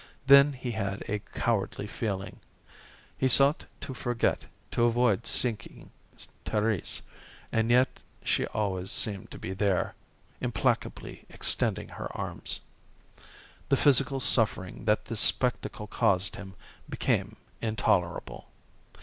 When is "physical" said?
13.77-14.19